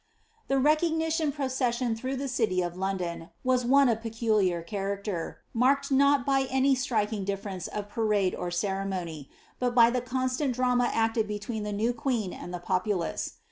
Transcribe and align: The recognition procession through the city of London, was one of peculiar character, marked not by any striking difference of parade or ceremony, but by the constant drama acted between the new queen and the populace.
The 0.47 0.57
recognition 0.57 1.31
procession 1.31 1.95
through 1.95 2.15
the 2.15 2.27
city 2.27 2.63
of 2.63 2.75
London, 2.75 3.29
was 3.43 3.63
one 3.63 3.87
of 3.87 4.01
peculiar 4.01 4.63
character, 4.63 5.43
marked 5.53 5.91
not 5.91 6.25
by 6.25 6.47
any 6.49 6.73
striking 6.73 7.23
difference 7.23 7.67
of 7.67 7.87
parade 7.87 8.33
or 8.33 8.49
ceremony, 8.49 9.29
but 9.59 9.75
by 9.75 9.91
the 9.91 10.01
constant 10.01 10.55
drama 10.55 10.85
acted 10.91 11.27
between 11.27 11.61
the 11.61 11.71
new 11.71 11.93
queen 11.93 12.33
and 12.33 12.51
the 12.51 12.57
populace. 12.59 13.33